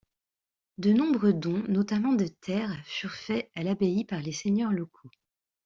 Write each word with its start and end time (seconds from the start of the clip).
De 0.79 0.93
nombreux 0.93 1.31
dons, 1.31 1.61
notamment 1.67 2.13
de 2.13 2.25
terres, 2.25 2.73
furent 2.87 3.11
faits 3.13 3.51
à 3.53 3.61
l’abbaye 3.61 4.03
par 4.03 4.19
les 4.21 4.31
seigneurs 4.31 4.71
locaux. 4.71 5.11